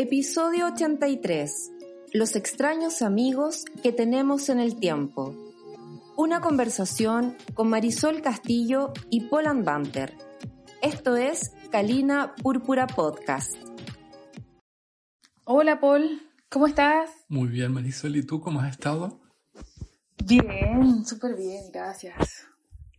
[0.00, 1.72] Episodio 83.
[2.12, 5.34] Los extraños amigos que tenemos en el tiempo.
[6.16, 10.16] Una conversación con Marisol Castillo y Poland Banter.
[10.82, 13.56] Esto es Kalina Púrpura Podcast.
[15.42, 17.10] Hola Paul, ¿cómo estás?
[17.26, 18.14] Muy bien, Marisol.
[18.14, 19.20] ¿Y tú cómo has estado?
[20.24, 22.46] Bien, súper bien, gracias.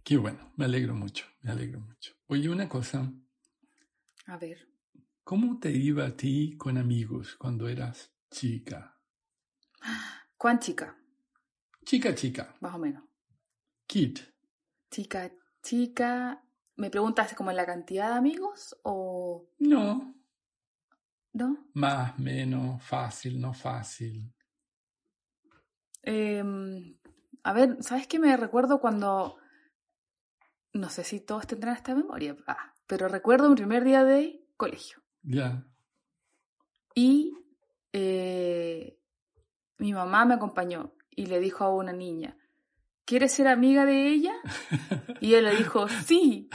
[0.04, 2.12] Qué bueno, me alegro mucho, me alegro mucho.
[2.28, 3.10] Oye, una cosa.
[4.26, 4.69] A ver.
[5.30, 8.98] ¿Cómo te iba a ti con amigos cuando eras chica?
[10.36, 10.98] ¿Cuán chica?
[11.86, 12.56] Chica, chica.
[12.62, 13.04] Más o menos.
[13.86, 14.18] Kid.
[14.90, 15.32] Chica,
[15.62, 16.44] chica.
[16.78, 20.16] ¿Me preguntas como en la cantidad de amigos o No.
[21.34, 21.70] no?
[21.76, 24.34] Más, menos, fácil, no fácil.
[26.02, 26.98] Em,
[27.44, 29.38] a ver, ¿sabes qué me recuerdo cuando...
[30.74, 35.04] No sé si todos tendrán esta memoria, ah, pero recuerdo mi primer día de colegio.
[35.24, 35.64] Ya.
[36.96, 37.34] Y
[37.94, 39.00] eh,
[39.78, 42.38] mi mamá me acompañó y le dijo a una niña,
[43.06, 44.34] ¿quieres ser amiga de ella?
[45.22, 46.50] Y ella le dijo, sí,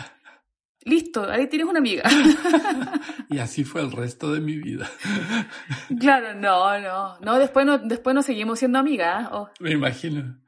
[0.84, 2.04] listo, ahí tienes una amiga.
[3.28, 4.90] y así fue el resto de mi vida.
[6.00, 9.28] Claro, no, no, no, después no, después no seguimos siendo amigas.
[9.32, 10.40] oh, Me imagino.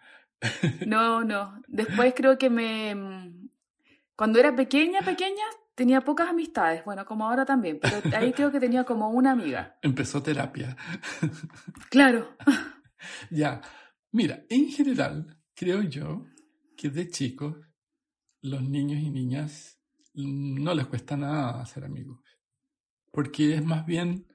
[0.87, 3.33] no, no, después creo que me...
[4.17, 5.45] Cuando era pequeña, pequeña,
[5.77, 9.79] tenía pocas amistades, bueno, como ahora también, pero ahí creo que tenía como una amiga.
[9.83, 10.77] Empezó terapia.
[11.91, 12.37] Claro.
[13.31, 13.61] Ya.
[14.11, 16.27] Mira, en general, creo yo
[16.77, 17.55] que de chicos,
[18.41, 19.79] los niños y niñas
[20.15, 22.21] no les cuesta nada hacer amigos.
[23.13, 24.27] Porque es más bien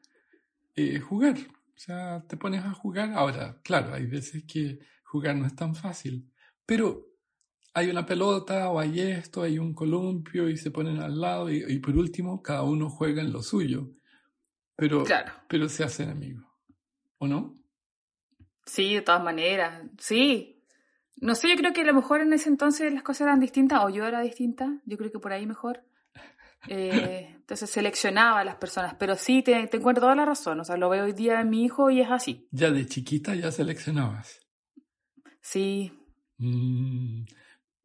[0.75, 1.35] eh, jugar.
[1.37, 3.11] O sea, te pones a jugar.
[3.13, 6.31] Ahora, claro, hay veces que jugar no es tan fácil.
[6.65, 7.10] Pero
[7.73, 11.63] hay una pelota o hay esto, hay un columpio y se ponen al lado y,
[11.67, 13.89] y por último cada uno juega en lo suyo.
[14.75, 15.31] Pero, Claro.
[15.47, 16.45] pero se hacen amigos.
[17.17, 17.57] ¿O no?
[18.65, 20.63] Sí, de todas maneras, sí.
[21.17, 23.83] No sé, yo creo que a lo mejor en ese entonces las cosas eran distintas,
[23.83, 25.83] o yo era distinta, yo creo que por ahí mejor.
[26.67, 30.63] Eh, entonces seleccionaba a las personas, pero sí, te, te encuentro toda la razón, o
[30.63, 32.47] sea, lo veo hoy día en mi hijo y es así.
[32.51, 34.39] Ya de chiquita ya seleccionabas.
[35.41, 35.91] Sí,
[36.37, 37.23] Mm,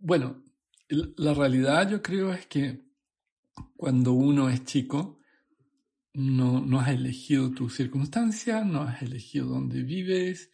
[0.06, 0.40] bueno,
[0.88, 2.80] la realidad yo creo es que
[3.76, 5.18] cuando uno es chico,
[6.14, 10.52] no, no has elegido tu circunstancia, no has elegido dónde vives,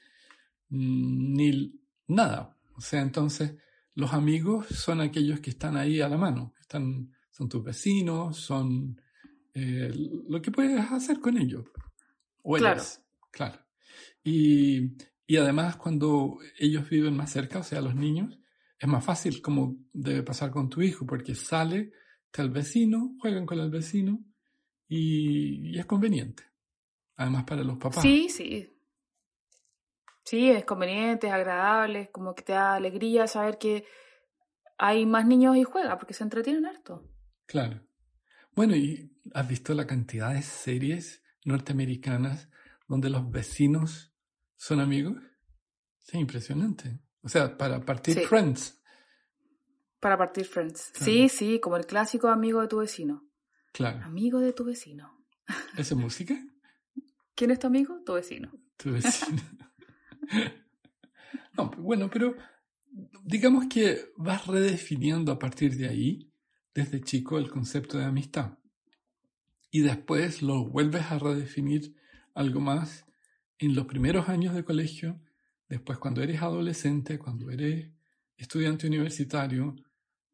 [0.70, 2.56] mm, ni nada.
[2.76, 3.54] O sea, entonces
[3.94, 8.98] los amigos son aquellos que están ahí a la mano, están, son tus vecinos, son
[9.52, 9.92] eh,
[10.30, 11.66] lo que puedes hacer con ellos.
[12.42, 12.76] O Claro.
[12.76, 13.58] ellas, claro.
[14.24, 14.96] Y,
[15.26, 18.38] y además cuando ellos viven más cerca, o sea, los niños,
[18.82, 21.92] es más fácil como debe pasar con tu hijo, porque sale,
[22.26, 24.18] está el vecino, juegan con el vecino
[24.88, 26.42] y, y es conveniente.
[27.14, 28.02] Además para los papás.
[28.02, 28.68] sí, sí.
[30.24, 33.84] Sí, es conveniente, es agradable, como que te da alegría saber que
[34.78, 37.08] hay más niños y juega, porque se entretienen harto.
[37.46, 37.86] Claro.
[38.50, 42.48] Bueno, ¿y has visto la cantidad de series norteamericanas
[42.88, 44.12] donde los vecinos
[44.56, 45.22] son amigos?
[46.04, 46.98] Es impresionante.
[47.22, 48.24] O sea, para partir Sí.
[48.26, 48.82] Friends.
[50.00, 50.90] Para partir Friends.
[50.92, 51.04] Claro.
[51.04, 53.28] Sí, sí, como el clásico amigo de tu vecino.
[53.72, 54.04] Claro.
[54.04, 55.24] Amigo de tu vecino.
[55.76, 56.34] ¿Esa es música?
[57.34, 58.00] ¿Quién es tu amigo?
[58.04, 58.52] Tu vecino.
[58.76, 59.42] Tu vecino.
[61.56, 62.34] No, bueno, pero
[63.24, 66.32] digamos que vas redefiniendo a partir de ahí,
[66.74, 68.58] desde chico, el concepto de amistad.
[69.70, 71.94] Y después lo vuelves a redefinir
[72.34, 73.04] algo más
[73.58, 75.20] en los primeros años de colegio,
[75.72, 77.88] después cuando eres adolescente, cuando eres
[78.36, 79.74] estudiante universitario,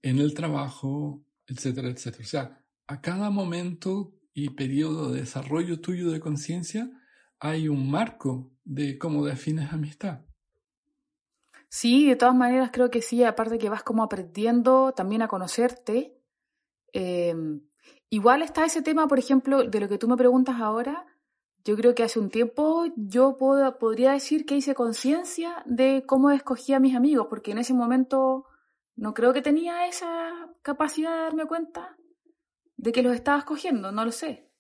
[0.03, 2.25] en el trabajo, etcétera, etcétera.
[2.25, 6.91] O sea, a cada momento y periodo de desarrollo tuyo de conciencia
[7.39, 10.23] hay un marco de cómo defines amistad.
[11.69, 16.19] Sí, de todas maneras creo que sí, aparte que vas como aprendiendo también a conocerte.
[16.93, 17.37] Eh,
[18.11, 21.07] igual está ese tema, por ejemplo, de lo que tú me preguntas ahora.
[21.69, 26.31] Yo creo que hace un tiempo yo puedo- podría decir que hice conciencia de cómo
[26.31, 28.47] escogía a mis amigos, porque en ese momento
[28.97, 31.95] no creo que tenía esa capacidad de darme cuenta
[32.79, 34.51] de que los estaba escogiendo, no lo sé.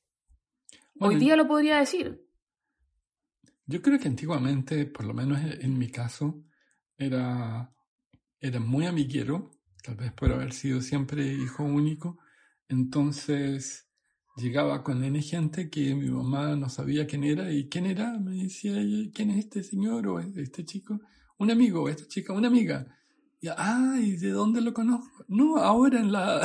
[1.00, 2.28] Hoy día lo podría decir.
[3.64, 6.44] Yo creo que antiguamente, por lo menos en mi caso,
[6.98, 7.74] era,
[8.38, 9.50] era muy amiguero,
[9.82, 12.18] tal vez por haber sido siempre hijo único.
[12.68, 13.87] Entonces
[14.38, 18.32] llegaba con N gente que mi mamá no sabía quién era y quién era, me
[18.42, 18.74] decía
[19.12, 21.00] ¿quién es este señor o este chico?
[21.38, 22.86] Un amigo, o esta chica, una amiga.
[23.56, 25.24] ah, ¿y de dónde lo conozco?
[25.28, 26.40] No, ahora en la...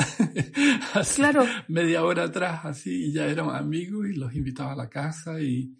[1.16, 1.44] claro.
[1.68, 5.76] Media hora atrás, así, y ya éramos amigos y los invitaba a la casa y,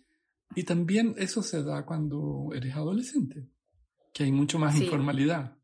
[0.55, 3.49] y también eso se da cuando eres adolescente,
[4.13, 5.57] que hay mucho más informalidad.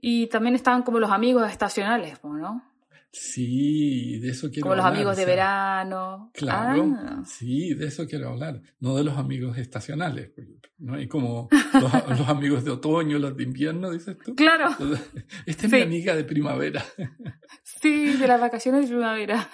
[0.00, 2.71] Y también estaban como los amigos estacionales, ¿no?
[3.14, 4.84] Sí, de eso quiero hablar.
[4.84, 6.30] Como los amigos de verano.
[6.32, 7.22] Claro, ah.
[7.26, 8.62] sí, de eso quiero hablar.
[8.80, 10.32] No de los amigos estacionales,
[10.78, 10.98] ¿no?
[10.98, 11.50] Y como
[12.08, 14.34] los, amigos de otoño, los de invierno, dices tú.
[14.34, 14.70] Claro.
[15.46, 16.84] Esta es mi amiga de primavera.
[17.64, 19.48] Sí, de las vacaciones de primavera.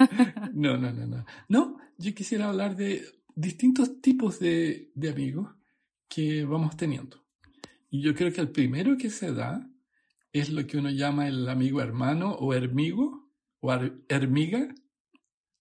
[0.53, 1.25] No, no, no, no.
[1.49, 3.05] No, yo quisiera hablar de
[3.35, 5.51] distintos tipos de, de amigos
[6.09, 7.25] que vamos teniendo.
[7.91, 9.67] Y yo creo que el primero que se da
[10.33, 13.28] es lo que uno llama el amigo hermano o hermigo
[13.61, 13.73] o
[14.09, 14.75] hermiga.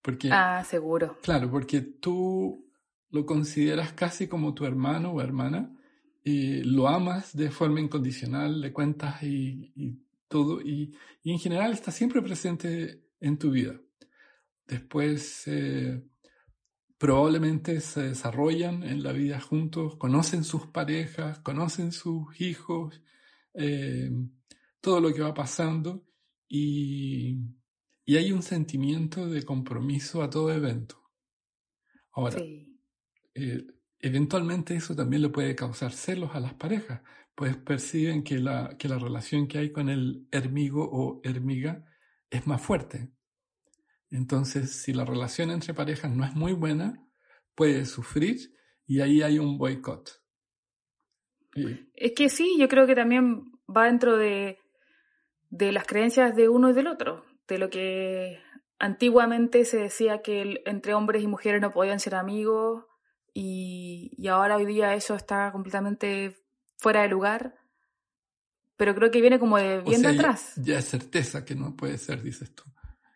[0.02, 1.18] Porque, ah, seguro.
[1.22, 2.68] Claro, porque tú
[3.10, 5.74] lo consideras casi como tu hermano o hermana,
[6.24, 12.22] y lo amas de forma incondicional, le cuentas y, todo, y, en general está siempre
[12.22, 13.80] presente en tu vida.
[14.68, 16.04] Después eh,
[16.98, 23.02] probablemente se desarrollan en la vida juntos, conocen sus parejas, conocen sus hijos,
[23.54, 24.12] eh,
[24.82, 26.04] todo lo que va pasando
[26.50, 27.38] y,
[28.08, 31.04] y hay un sentimiento de compromiso a todo evento.
[32.14, 32.38] Ahora,
[33.36, 33.68] eh,
[34.00, 37.02] eventualmente eso también le puede causar celos a las parejas,
[37.36, 41.86] pues perciben que la, que la relación que hay con el hermigo o hermiga
[42.30, 43.12] es más fuerte.
[44.10, 47.06] Entonces, si la relación entre parejas no es muy buena,
[47.56, 48.56] puede sufrir
[48.86, 50.24] y ahí hay un boicot.
[51.94, 54.60] Es que sí, yo creo que también va dentro de,
[55.50, 58.40] de las creencias de uno y del otro de lo que
[58.80, 62.86] antiguamente se decía que entre hombres y mujeres no podían ser amigos
[63.34, 66.36] y, ahora hoy día eso está completamente
[66.78, 67.56] fuera de lugar.
[68.78, 70.54] Pero creo que viene como de bien de atrás.
[70.56, 72.64] Ya, es certeza que no puede ser, dices tú.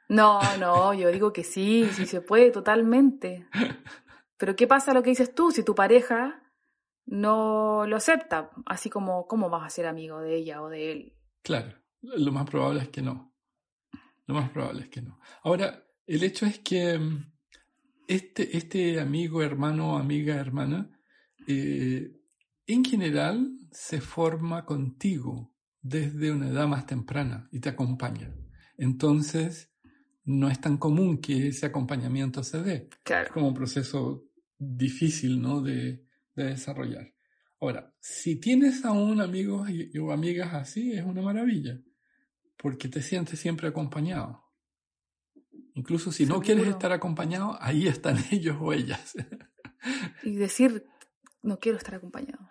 [0.09, 3.47] No, no, yo digo que sí, sí se puede totalmente.
[4.37, 6.43] Pero ¿qué pasa lo que dices tú si tu pareja
[7.05, 8.51] no lo acepta?
[8.65, 11.13] Así como, ¿cómo vas a ser amigo de ella o de él?
[11.43, 13.30] Claro, lo más probable es que no.
[14.31, 15.19] Lo más probable es que no.
[15.43, 17.33] Ahora, el hecho es que mm,
[18.07, 20.89] este, este amigo, hermano, amiga, hermana,
[21.45, 22.13] eh,
[22.65, 28.33] en general se forma contigo desde una edad más temprana y te acompaña.
[28.77, 29.69] Entonces,
[30.23, 32.89] no es tan común que ese acompañamiento se dé.
[33.03, 33.25] Claro.
[33.25, 35.61] Es como un proceso difícil ¿no?
[35.61, 36.05] de,
[36.35, 37.13] de desarrollar.
[37.59, 39.65] Ahora, si tienes a un amigo
[40.01, 41.81] o amigas así, es una maravilla
[42.61, 44.45] porque te sientes siempre acompañado.
[45.73, 49.15] Incluso si no quieres estar acompañado, ahí están ellos o ellas.
[50.23, 50.85] y decir,
[51.41, 52.47] no quiero estar acompañado.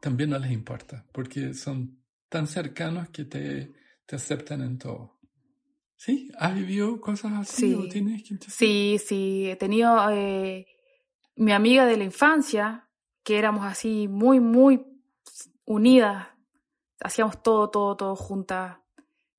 [0.00, 3.74] También no les importa, porque son tan cercanos que te,
[4.06, 5.20] te aceptan en todo.
[5.96, 6.30] ¿Sí?
[6.38, 7.74] ¿Has vivido cosas así?
[7.74, 10.66] Sí, tienes sí, sí, he tenido eh,
[11.36, 12.88] mi amiga de la infancia,
[13.22, 14.84] que éramos así muy, muy
[15.64, 16.28] unidas,
[17.00, 18.78] hacíamos todo, todo, todo juntas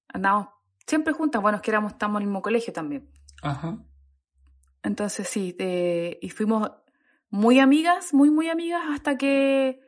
[0.09, 0.50] andábamos
[0.86, 3.09] siempre juntas, bueno, es que éramos, estamos en el mismo colegio también.
[3.42, 3.77] Ajá.
[4.83, 5.56] Entonces sí,
[6.21, 6.71] y fuimos
[7.30, 9.81] muy amigas, muy, muy amigas, hasta que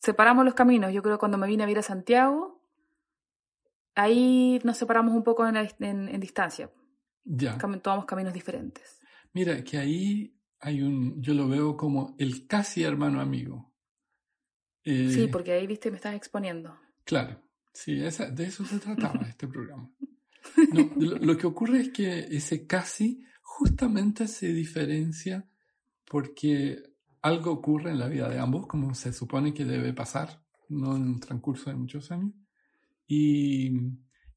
[0.00, 0.92] separamos los caminos.
[0.92, 2.62] Yo creo que cuando me vine a vivir a Santiago,
[3.94, 6.70] ahí nos separamos un poco en, en, distancia.
[7.24, 7.58] Ya.
[7.58, 9.00] Tomamos caminos diferentes.
[9.32, 13.74] Mira, que ahí hay un, yo lo veo como el casi hermano amigo.
[14.84, 16.78] sí, eh, porque ahí, viste, me estás exponiendo.
[17.04, 17.45] Claro.
[17.76, 19.90] Sí, de eso se trataba este programa.
[20.96, 25.46] lo, que ocurre es que ese casi justamente se diferencia
[26.06, 26.82] porque
[27.20, 31.02] algo ocurre en la vida de ambos, como se supone que debe pasar, no en
[31.02, 32.32] un transcurso de muchos años,
[33.06, 33.72] y,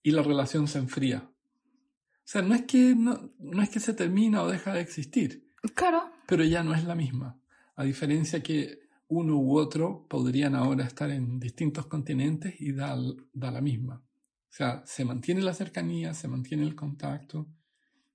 [0.03, 1.19] y la relación se enfría.
[1.19, 5.49] O sea, no es, que, no, no es que se termina o deja de existir.
[5.75, 6.11] Claro.
[6.27, 7.39] Pero ya no es la misma.
[7.75, 12.97] A diferencia que uno u otro podrían ahora estar en distintos continentes y da,
[13.33, 13.95] da la misma.
[13.95, 17.47] O sea, se mantiene la cercanía, se mantiene el contacto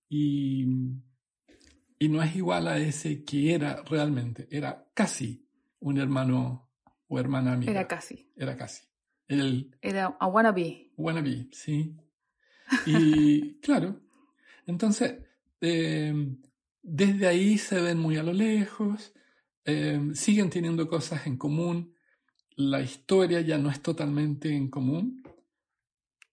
[0.08, 0.64] y,
[1.98, 5.48] y no es igual a ese que era realmente, era casi
[5.80, 6.70] un hermano
[7.08, 7.72] o hermana amiga.
[7.72, 8.30] Era casi.
[8.36, 8.84] Era casi.
[9.26, 10.92] El, era a wannabe.
[10.96, 11.96] Wannabe, sí.
[12.86, 14.00] Y claro,
[14.66, 15.16] entonces,
[15.60, 16.36] eh,
[16.82, 19.12] desde ahí se ven muy a lo lejos,
[19.64, 21.94] Em, siguen teniendo cosas en común,
[22.56, 25.23] la historia ya no es totalmente en común,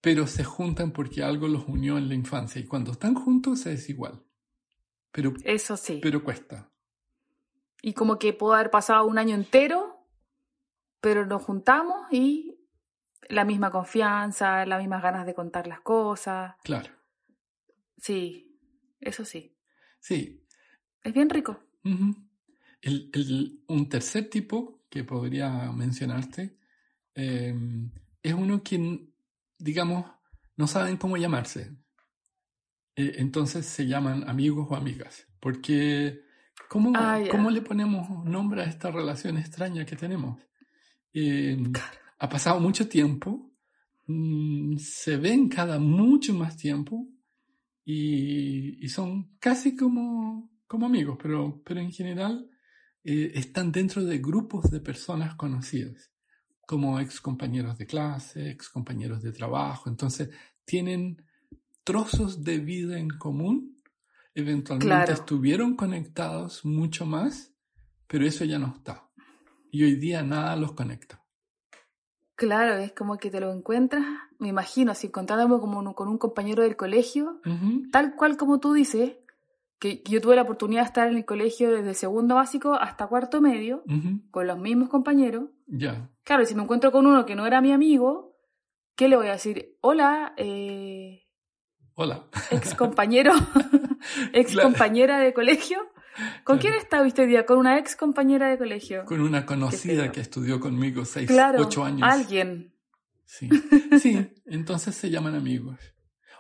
[0.01, 3.89] pero se juntan porque algo los unió en la infancia y cuando están juntos es
[3.89, 4.23] igual.
[5.11, 5.99] Pero, Eso sí.
[6.01, 6.71] Pero cuesta.
[7.81, 10.07] Y como que pudo haber pasado un año entero,
[10.99, 12.59] pero nos juntamos y
[13.29, 16.55] la misma confianza, las mismas ganas de contar las cosas.
[16.63, 16.91] Claro.
[17.97, 18.59] Sí,
[18.99, 19.57] eso sí.
[19.99, 20.45] Sí.
[21.03, 21.59] Es bien rico.
[22.81, 26.57] El, el, un tercer tipo que podría mencionarte
[27.15, 27.55] eh,
[28.21, 29.07] es uno que,
[29.57, 30.05] digamos,
[30.57, 31.75] no saben cómo llamarse.
[32.95, 35.27] Eh, entonces se llaman amigos o amigas.
[35.39, 36.21] Porque,
[36.69, 37.21] ¿cómo, Ah.
[37.29, 40.39] ¿cómo le ponemos nombre a esta relación extraña que tenemos?
[41.13, 41.57] Eh,
[42.19, 43.51] ha pasado mucho tiempo,
[44.07, 47.07] mm, se ven cada mucho más tiempo
[47.83, 52.49] y, y son casi como, como amigos, pero, pero en general
[53.03, 56.11] eh, están dentro de grupos de personas conocidas,
[56.65, 59.89] como ex compañeros de clase, ex compañeros de trabajo.
[59.89, 60.29] Entonces,
[60.65, 61.25] tienen
[61.83, 63.81] trozos de vida en común.
[64.33, 65.13] Eventualmente Claro.
[65.13, 67.53] estuvieron conectados mucho más,
[68.07, 69.09] pero eso ya no está.
[69.71, 71.21] Y hoy día nada los conecta.
[72.35, 74.03] Claro, es como que te lo encuentras,
[74.39, 77.39] me imagino, así encontrándome como un- con un compañero del colegio,
[77.91, 79.13] tal cual como tú dices,
[79.81, 83.07] que, que yo tuve la oportunidad de estar en el colegio desde segundo básico hasta
[83.07, 83.83] cuarto medio,
[84.29, 85.49] con los mismos compañeros.
[85.65, 88.37] Ya, Claro, y si me encuentro con uno que no era mi amigo,
[88.95, 89.75] ¿qué le voy a decir?
[89.81, 91.23] Hola, eh,
[91.95, 92.27] hola.
[92.51, 93.33] ex compañero,
[94.33, 95.79] ex compañera de colegio.
[96.43, 96.61] ¿Con Claro.
[96.61, 97.45] quién está hoy día?
[97.47, 99.05] Con una ex compañera de colegio.
[99.05, 102.07] Con una conocida que estudió conmigo seis, Claro, ocho años.
[102.07, 102.75] alguien.
[103.25, 103.49] Sí.
[103.99, 105.79] sí, entonces se llaman amigos.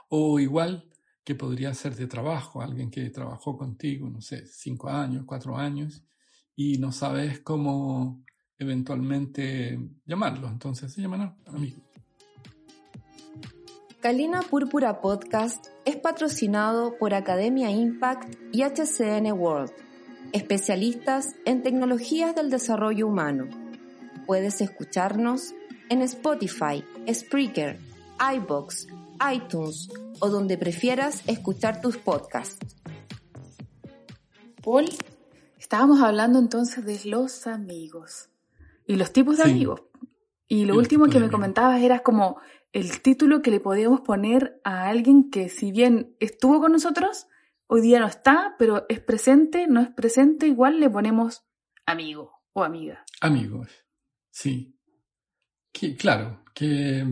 [0.09, 0.90] O igual
[1.23, 6.03] que podría ser de trabajo, alguien que trabajó contigo, no sé, cinco años, cuatro años,
[6.55, 8.23] y no sabes cómo
[8.57, 11.81] eventualmente llamarlo, entonces se llaman amigos.
[14.01, 19.71] Calina Púrpura Podcast es patrocinado por Academia Impact y HCN World,
[20.31, 23.47] especialistas en tecnologías del desarrollo humano.
[24.25, 25.53] Puedes escucharnos
[25.89, 27.77] en Spotify, Spreaker,
[28.35, 28.87] iBox,
[29.33, 32.57] iTunes o donde prefieras escuchar tus podcasts.
[34.63, 34.85] Paul,
[35.57, 38.29] estábamos hablando entonces de los amigos
[38.85, 39.51] y los tipos de Sí.
[39.51, 39.81] amigos.
[40.47, 41.31] Y lo Y último que me amigos.
[41.31, 42.39] comentabas era como
[42.73, 47.27] el título que le podíamos poner a alguien que si bien estuvo con nosotros,
[47.67, 51.43] hoy día no está, pero es presente, no es presente, igual le ponemos
[51.85, 53.03] amigo o amiga.
[53.21, 53.69] Amigos,
[54.29, 54.77] sí.
[55.71, 57.05] Que, claro, que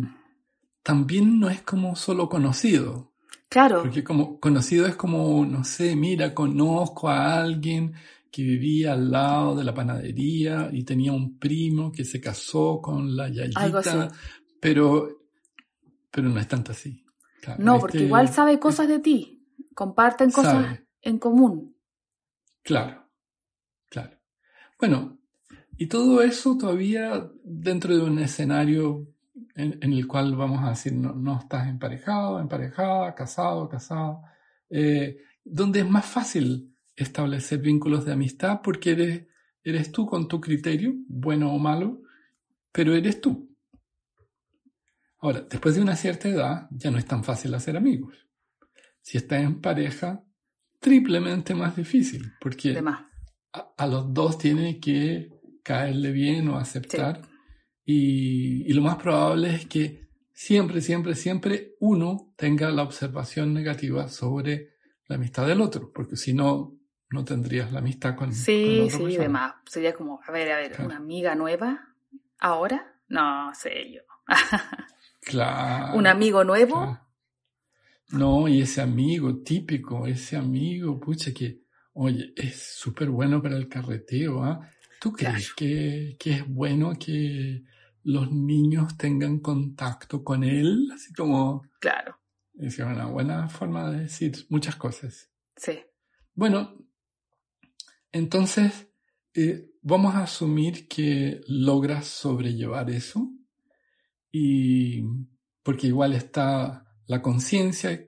[0.89, 3.11] también no es como solo conocido,
[3.47, 7.93] Claro, Porque como conocido es como, no sé, mira, conozco a alguien
[8.31, 13.15] que vivía al lado de la panadería y tenía un primo que se casó con
[13.15, 13.89] la Algo así.
[13.89, 14.07] yayita,
[14.59, 15.09] pero,
[16.09, 17.05] pero no es tanto así.
[17.39, 21.75] Claro, no, porque este- igual sabe cosas de ti, comparten cosas sabe, en común.
[22.63, 23.05] Claro,
[23.91, 24.17] claro.
[24.79, 25.19] Bueno,
[25.77, 29.05] y todo eso todavía dentro de un escenario
[29.55, 34.21] en, en el cual vamos a decir, no, no estás emparejado, emparejada, casado, casada,
[34.69, 39.27] eh, donde es más fácil establecer vínculos de amistad porque eres,
[39.63, 42.01] eres tú con tu criterio, bueno o malo,
[42.71, 43.49] pero eres tú.
[45.19, 48.15] Ahora, después de una cierta edad, ya no es tan fácil hacer amigos.
[49.01, 50.23] Si estás en pareja,
[50.79, 52.81] triplemente más difícil, porque
[53.53, 55.29] a, a los dos tiene que
[55.63, 57.21] caerle bien o aceptar.
[57.91, 64.07] Y, y lo más probable es que siempre, siempre, siempre uno tenga la observación negativa
[64.09, 64.75] sobre
[65.07, 66.77] la amistad del otro, porque si no,
[67.09, 69.23] no tendrías la amistad con, con la Sí, otra sí, persona.
[69.23, 69.55] de más.
[69.65, 70.85] Sería como, a ver, a ver, Claro.
[70.85, 71.95] una amiga nueva,
[72.37, 74.01] ahora, no sé yo.
[75.21, 75.97] Claro.
[75.97, 77.07] Un amigo nuevo, claro.
[78.11, 81.61] No, y ese amigo típico, ese amigo, pucha, que,
[81.93, 84.59] oye, es súper bueno para el carreteo, ¿ah?
[84.99, 85.55] ¿Tú crees Claro.
[85.57, 87.63] que, que es bueno que
[88.03, 90.89] los niños tengan contacto con él?
[90.93, 92.17] Así como, claro,
[92.57, 95.29] es una buena forma de decir muchas cosas.
[95.55, 95.79] sí.
[96.35, 96.77] Bueno,
[98.13, 98.87] entonces
[99.33, 103.29] eh, vamos a asumir que logras sobrellevar eso
[104.31, 105.03] y
[105.63, 108.07] porque igual está la conciencia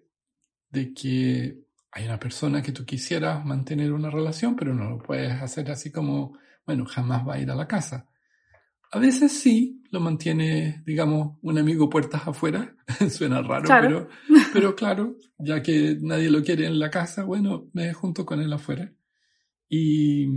[0.69, 5.41] de que hay una persona que tú quisieras mantener una relación, pero no lo puedes
[5.41, 8.07] hacer así como, bueno, jamás va a ir a la casa.
[8.91, 12.75] A veces sí, lo mantiene, digamos, un amigo puertas afuera,
[13.09, 14.07] suena raro, Claro.
[14.27, 18.41] pero, pero claro, ya que nadie lo quiere en la casa, bueno, me junto con
[18.41, 18.91] él afuera.
[19.69, 20.27] Y,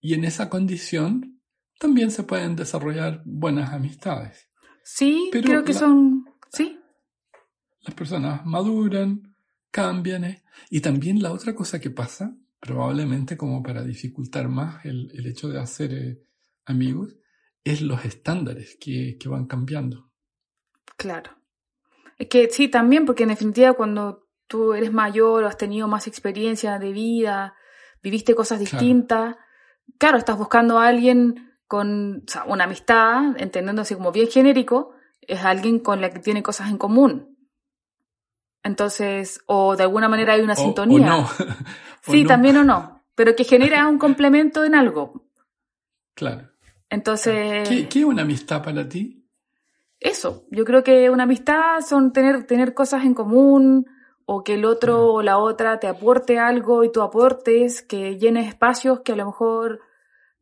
[0.00, 1.40] y en esa condición
[1.78, 4.50] también se pueden desarrollar buenas amistades.
[4.84, 6.78] Sí, Pero creo que la- son, sí,
[7.82, 9.34] Las personas maduran,
[9.70, 10.24] cambian.
[10.24, 10.42] ¿eh?
[10.68, 15.48] Y también la otra cosa que pasa, probablemente como para dificultar más el, el hecho
[15.48, 16.22] de hacer eh,
[16.66, 17.16] amigos,
[17.64, 20.10] es los estándares que, que van cambiando.
[20.96, 21.30] Claro.
[22.18, 26.06] Es que sí, también, porque en definitiva cuando tú eres mayor o has tenido más
[26.06, 27.54] experiencia de vida,
[28.02, 29.36] viviste cosas distintas,
[29.98, 35.44] claro, estás buscando a alguien con o sea, una amistad, entendiéndose como bien genérico, es
[35.44, 37.36] alguien con la que tiene cosas en común.
[38.62, 40.98] Entonces, o de alguna manera hay una O- sintonía.
[41.16, 41.28] O no.
[42.06, 42.28] O sí, no.
[42.28, 45.26] también o no, pero que genera un complemento en algo.
[46.14, 46.49] Claro.
[46.90, 49.20] Entonces, ¿Qué, qué es una amistad para ti?
[50.00, 53.86] eso, yo creo que una amistad son tener, tener cosas en común
[54.24, 58.48] o que el otro o la otra te aporte algo y tú aportes, que llenes
[58.48, 59.80] espacios que a lo mejor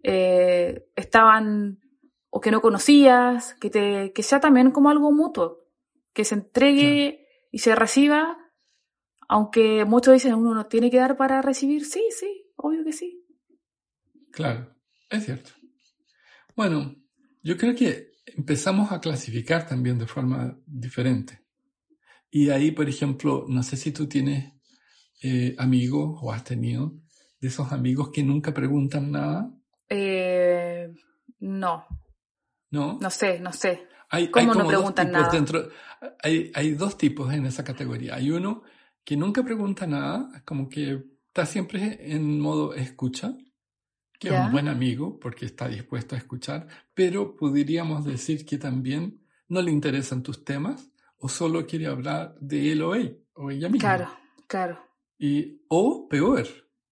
[0.02, 1.80] eh, estaban
[2.30, 5.64] o que no conocías, que, te, que sea también como algo mutuo,
[6.12, 8.38] que se entregue y se reciba,
[9.26, 13.26] aunque muchos dicen uno no tiene que dar para recibir, sí, sí, obvio que sí.
[14.30, 14.68] Claro,
[15.10, 15.50] es cierto.
[16.58, 16.92] Bueno,
[17.40, 21.44] yo creo que empezamos a clasificar también de forma diferente.
[22.32, 24.54] Y ahí, por ejemplo, no sé si tú tienes
[25.22, 26.94] eh, amigos o has tenido
[27.40, 29.48] de esos amigos que nunca preguntan nada,
[29.88, 30.92] Eh,
[31.38, 31.86] no,
[32.72, 32.98] ¿no?
[33.00, 33.86] no sé, no sé.
[34.10, 35.32] Hay, ¿Cómo hay no preguntan tipos nada?
[35.32, 35.68] dentro.
[36.24, 38.16] Hay, hay dos tipos en esa categoría.
[38.16, 38.64] Hay uno
[39.04, 43.32] que nunca pregunta nada, como que está siempre en modo escucha,
[44.18, 49.20] que es un buen amigo porque está dispuesto a escuchar, pero podríamos decir que también
[49.48, 53.68] no le interesan tus temas o solo quiere hablar de él o él o ella
[53.68, 53.96] misma.
[53.96, 54.10] Claro,
[54.46, 54.78] claro.
[55.18, 56.46] Y, o peor,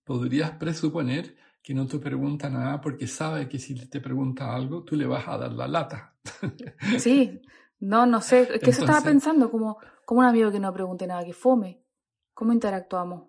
[0.04, 4.95] podrías presuponer que no te pregunta nada porque sabe que si te pregunta algo, tú
[4.95, 6.14] le vas a dar la lata.
[6.99, 7.42] Sí,
[7.80, 11.06] no, no sé, es que eso estaba pensando, como, como un amigo que no pregunte
[11.06, 11.83] nada, que fome.
[12.33, 13.28] ¿Cómo interactuamos?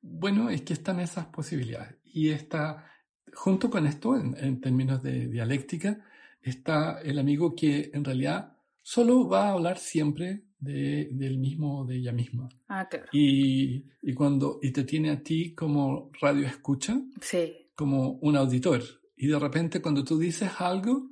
[0.00, 1.95] Bueno, es que están esas posibilidades.
[2.12, 2.90] Y está,
[3.34, 6.04] junto con esto, en, en términos de dialéctica,
[6.40, 11.96] está el amigo que en realidad solo va a hablar siempre de, del mismo, de
[11.96, 12.48] ella misma.
[12.68, 13.06] Ah, claro.
[13.12, 18.82] Y, y cuando, y te tiene a ti como radio escucha, Sí, como un auditor.
[19.16, 21.10] Y de repente cuando tú dices algo,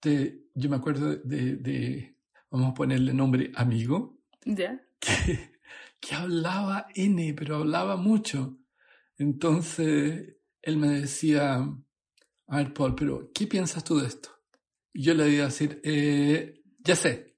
[0.00, 2.16] te, yo me acuerdo de, de,
[2.50, 4.80] vamos a ponerle nombre amigo, ya.
[4.98, 5.52] que,
[6.00, 8.58] que hablaba N, pero hablaba mucho.
[9.18, 11.54] Entonces él me decía,
[12.46, 14.30] a ver, Paul, pero ¿qué piensas tú de esto?
[14.92, 17.36] Y yo le iba a decir, "Eh, ya sé.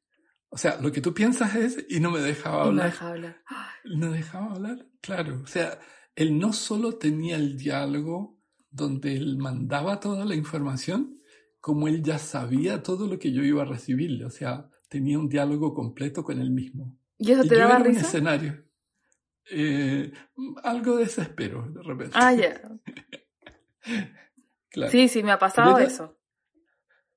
[0.49, 2.91] O sea, lo que tú piensas es, y no me dejaba Y no hablar.
[2.91, 3.37] deja hablar.
[3.85, 5.41] No dejaba hablar, claro.
[5.43, 5.79] O sea,
[6.15, 8.39] él no solo tenía el diálogo
[8.71, 11.21] donde él mandaba toda la información,
[11.61, 14.25] como él ya sabía todo lo que yo iba a recibirle.
[14.27, 16.97] O sea, tenía un diálogo completo con él mismo.
[17.19, 18.07] ¿Y eso Y te yo daba era un risa?
[18.07, 18.65] escenario.
[19.51, 20.13] Eh,
[20.63, 22.13] algo de desespero, de repente.
[22.15, 22.61] Ah, ya.
[24.71, 24.91] Claro.
[24.91, 26.19] Sí, sí, me ha pasado eso.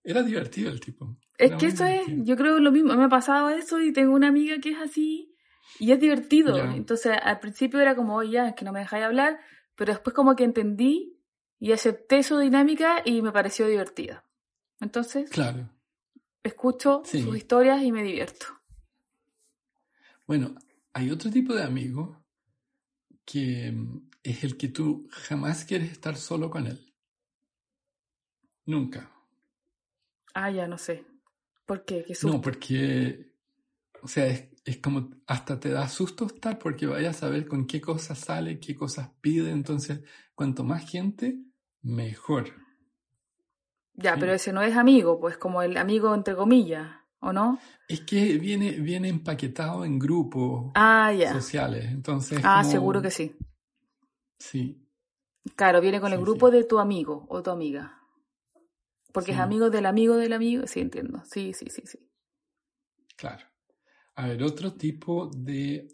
[0.03, 1.17] Era divertido el tipo.
[1.39, 4.13] Es Era que eso es, yo creo lo mismo, me ha pasado eso y tengo
[4.13, 5.35] una amiga que es así
[5.79, 6.55] y es divertido.
[6.71, 9.39] Entonces al principio era como, oye, ya, es que no me dejáis hablar,
[9.75, 11.19] pero después como que entendí
[11.59, 14.23] y acepté su dinámica y me pareció divertida.
[14.79, 15.69] Entonces Claro.
[16.43, 17.23] escucho Sí.
[17.23, 18.45] sus historias y me divierto.
[20.27, 20.53] Bueno,
[20.97, 22.25] hay otro tipo de amigo
[23.23, 26.91] que mm, es el que tú jamás quieres estar solo con él.
[28.65, 29.11] Nunca.
[30.33, 31.05] Ah, ya, no sé.
[31.67, 32.03] ¿Por qué?
[32.03, 33.31] ¿Qué No, porque,
[34.01, 37.67] o sea, es, es como hasta te da susto estar porque vayas a saber con
[37.67, 39.51] qué cosas sale, qué cosas pide.
[39.51, 40.01] Entonces,
[40.33, 41.39] cuanto más gente,
[41.83, 42.55] mejor.
[43.93, 44.19] Ya, sí.
[44.19, 47.59] pero ese no es amigo, pues como el amigo entre comillas, ¿o no?
[47.87, 51.85] Es que viene, viene empaquetado en grupos Ah, sociales.
[51.85, 53.35] Entonces, Ah, como- seguro que sí.
[54.39, 54.83] Sí,
[55.55, 56.57] Claro, viene con el grupo sí.
[56.57, 58.01] de tu amigo o tu amiga.
[59.13, 60.67] Porque es amigo del amigo del amigo.
[60.67, 61.23] Sí, entiendo.
[61.25, 61.99] Sí, sí, sí, sí.
[63.15, 63.45] claro.
[64.15, 65.87] A ver, otro tipo de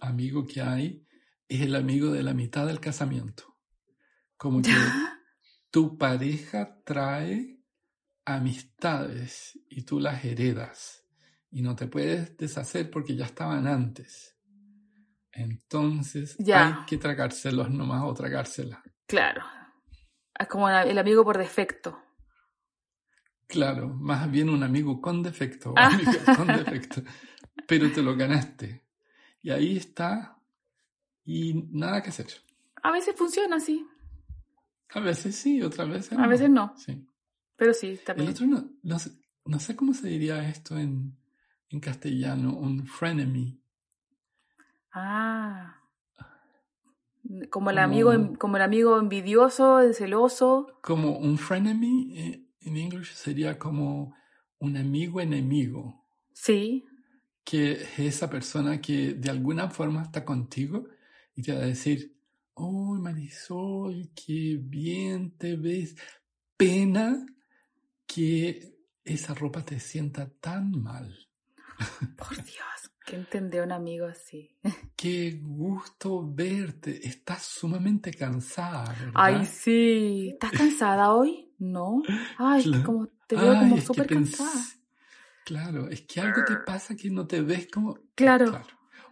[0.00, 1.04] amigo que hay
[1.48, 3.56] es el amigo de la mitad del casamiento.
[4.36, 4.68] Como que
[5.70, 7.53] tu pareja trae
[8.24, 11.04] amistades y tú las heredas
[11.50, 14.36] y no te puedes deshacer porque ya estaban antes.
[15.32, 16.66] Entonces Ya.
[16.80, 18.80] hay que tragárselos nomás o tragárselas.
[19.06, 19.42] Claro.
[20.38, 21.98] Es como el amigo por defecto.
[23.46, 25.86] Claro, más bien un amigo con defecto, o Ah.
[25.86, 27.02] amiga con defecto,
[27.68, 28.84] pero te lo ganaste.
[29.42, 30.38] Y ahí está
[31.24, 32.26] y nada que hacer.
[32.82, 33.86] A veces funciona así,
[34.90, 36.74] A veces sí, otras veces a veces no.
[36.76, 37.06] Sí.
[37.56, 38.30] Pero sí, El también.
[38.30, 39.10] otro no, no, sé,
[39.44, 41.16] no sé cómo se diría esto en,
[41.70, 43.58] en castellano, un frenemy.
[44.92, 45.76] Ah.
[47.50, 50.78] Como el Como- amigo, en- como el amigo envidioso, el celoso.
[50.82, 54.14] Como un frenemy eh, en inglés sería como
[54.58, 56.04] un amigo enemigo.
[56.32, 56.84] Sí.
[57.44, 60.86] Que es esa persona que de alguna forma está contigo
[61.34, 62.14] y te va a decir,
[62.54, 65.96] oh Marisol, qué bien te ves.
[66.56, 67.24] Pena
[68.14, 71.12] que esa ropa te sienta tan mal.
[72.16, 74.56] Por Dios, que entendé un amigo así.
[74.96, 77.06] Qué gusto verte.
[77.06, 79.12] Estás sumamente cansada, ¿verdad?
[79.14, 80.30] Ay, sí.
[80.34, 81.52] ¿Estás cansada hoy?
[81.58, 82.02] No.
[82.38, 82.84] Ay, Claro.
[82.84, 84.64] como te veo Ay, como súper cansada.
[85.44, 87.98] Claro, es que algo te pasa que no te ves como...
[88.14, 88.62] Claro.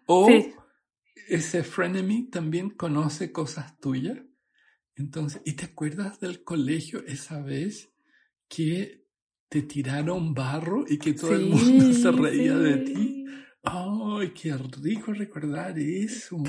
[0.06, 0.54] O Sí.
[1.28, 4.18] ese frenemy también conoce cosas tuyas.
[4.94, 7.91] Entonces, ¿y te acuerdas del colegio esa vez
[8.54, 9.06] que
[9.48, 13.24] te tiraron barro y que todo el mundo se reía de ti?
[13.62, 16.42] ¡Ay, qué rico recordar eso!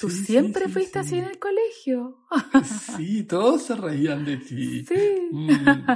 [0.00, 1.18] Tú Sí, siempre fuiste así sí.
[1.18, 2.18] en el colegio.
[2.96, 4.84] Sí, todos se reían de ti.
[4.88, 5.28] Sí.
[5.30, 5.46] Mm,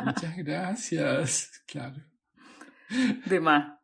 [0.07, 1.51] muchas gracias.
[1.67, 1.97] Claro.
[3.27, 3.77] De más.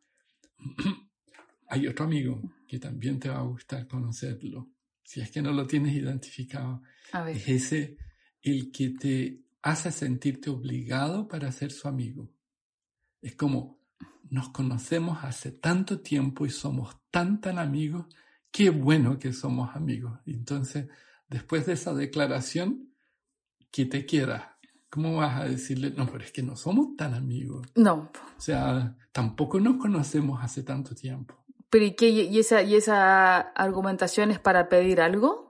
[1.68, 4.70] Hay otro amigo que también te va a gustar conocerlo.
[5.02, 6.83] Si es que no lo tienes identificado.
[7.12, 7.37] A ver.
[7.37, 7.96] Es ese
[8.42, 12.31] el que te hace sentirte obligado para ser su amigo.
[13.22, 13.81] Es como,
[14.29, 18.05] nos conocemos hace tanto tiempo y somos tan, tan amigos,
[18.50, 20.20] qué bueno que somos amigos.
[20.27, 20.88] Entonces,
[21.31, 22.90] después de esa declaración,
[23.70, 24.59] ¿qué te queda?
[24.90, 27.66] ¿Cómo vas a decirle, no, pero es que no somos tan amigos?
[27.74, 28.11] No.
[28.37, 31.42] O sea, tampoco nos conocemos hace tanto tiempo.
[31.70, 32.11] ¿Pero y qué?
[32.11, 35.43] ¿Y esa, y esa argumentación es para pedir algo?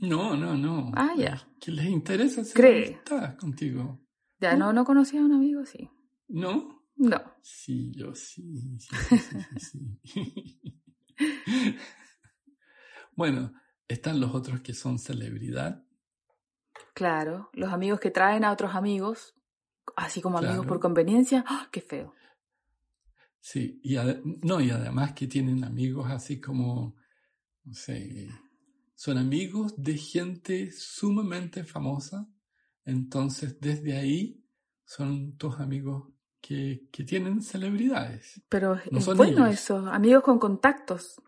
[0.00, 0.92] No, no, no.
[0.94, 1.48] Ah, ya.
[1.60, 3.00] Que les interesa hacer Cree.
[3.38, 4.00] contigo.
[4.40, 5.90] Ya, no, no conocía a un amigo, sí.
[6.28, 6.84] ¿No?
[6.96, 7.20] No.
[7.42, 8.88] Sí, yo sí, sí,
[9.58, 9.98] sí,
[13.14, 13.52] bueno,
[13.86, 15.84] están los otros que son celebridad.
[16.94, 17.50] Claro.
[17.52, 19.34] Los amigos que traen a otros amigos,
[19.96, 21.44] así como amigos por conveniencia.
[21.46, 22.14] ¡Ah, qué feo!
[23.40, 23.96] Sí, y
[24.42, 26.96] no, y además que tienen amigos así como,
[27.64, 28.28] no sé,
[28.98, 32.28] son amigos de gente sumamente famosa.
[32.84, 34.44] Entonces, desde ahí
[34.84, 36.08] son tus amigos
[36.40, 38.42] que, que tienen celebridades.
[38.48, 39.60] Pero es No es son bueno ellos.
[39.60, 39.76] eso.
[39.86, 41.22] Amigos con contactos.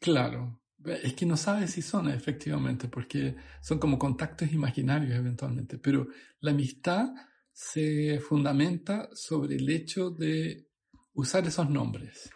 [0.00, 6.06] Claro, es que no sabes si son efectivamente, porque son como contactos imaginarios eventualmente, pero
[6.38, 7.12] la amistad
[7.52, 10.68] se fundamenta sobre el hecho de
[11.14, 12.30] usar esos nombres.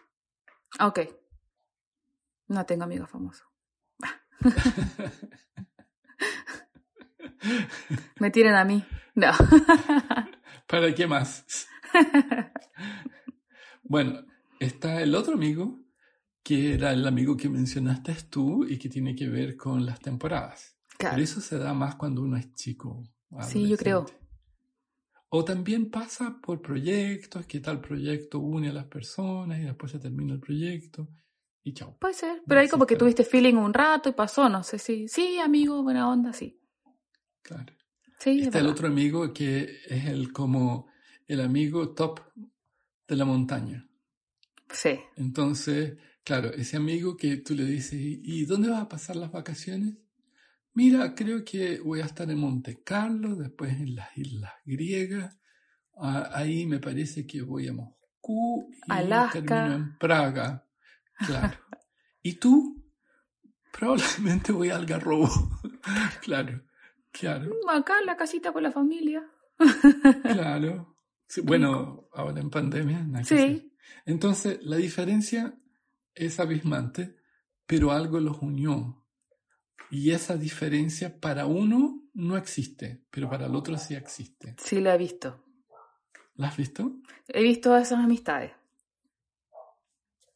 [0.81, 0.99] Ok.
[2.49, 3.47] No tengo amigos famosos.
[8.21, 8.85] Me tienen a mí.
[9.15, 9.33] No.
[10.67, 11.67] ¿Para qué más?
[13.89, 14.19] Bueno,
[14.59, 15.79] está el otro amigo,
[16.43, 20.77] que era el amigo que mencionaste tú y que tiene que ver con las temporadas.
[20.99, 21.15] Claro.
[21.15, 23.05] Pero eso se da más cuando uno es chico.
[23.43, 24.07] Sí, yo creo.
[25.29, 30.01] O también pasa por proyectos, que tal proyecto une a las personas y después se
[30.01, 31.09] termina el proyecto
[31.67, 31.97] y chao.
[31.99, 32.43] Puede ser.
[32.47, 35.09] Pero ahí como que tuviste feeling un rato y pasó, no sé si.
[35.09, 36.61] Sí, amigo, buena onda, sí.
[37.43, 37.75] Claro.
[38.21, 40.87] Sí, es Está el otro amigo que es el como
[41.27, 42.21] el amigo top
[43.09, 43.85] de la montaña.
[44.71, 45.01] Sí.
[45.17, 49.33] Entonces, claro, ese amigo que tú le dices, ¿y y dónde vas a pasar las
[49.33, 49.97] vacaciones?
[50.73, 55.37] Mira, creo que voy a estar en Monte Carlo, después en las Islas Griegas.
[55.97, 59.43] Ah, ahí me parece que voy a Moscú y Alaska.
[59.43, 60.66] termino en Praga.
[61.25, 61.57] Claro.
[62.23, 62.83] ¿Y tú?
[63.73, 65.29] Probablemente voy al Algarrobo.
[66.23, 66.63] claro,
[67.13, 69.25] claro, Mm, Acá en la casita con la familia.
[70.23, 70.97] claro.
[71.29, 73.39] Sí, bueno, ahora en pandemia, hacer.
[73.59, 73.73] Sí.
[74.05, 75.59] Entonces, la diferencia
[76.15, 77.17] es abismante,
[77.67, 79.05] pero algo los unió.
[79.91, 84.55] Y esa diferencia para uno no existe, pero para el otro sí existe.
[84.59, 85.45] Sí, lo he visto.
[86.35, 86.93] ¿La has visto?
[87.29, 88.53] He visto esas amistades.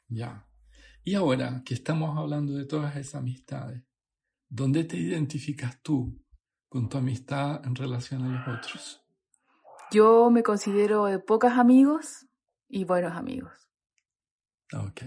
[0.08, 0.46] Ya.
[1.02, 3.82] Y ahora que estamos hablando de todas esas amistades,
[4.48, 6.22] ¿dónde te identificas tú
[6.68, 9.02] con tu amistad en relación a los otros?
[9.90, 12.26] Yo me considero de pocos amigos
[12.68, 13.52] y buenos amigos.
[14.72, 15.02] Ok.